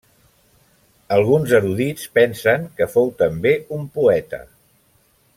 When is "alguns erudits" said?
1.17-2.07